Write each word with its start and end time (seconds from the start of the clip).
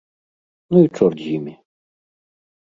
Ну 0.75 0.81
і 0.85 0.89
чорт 0.99 1.19
з 1.27 1.35
імі! 1.35 1.55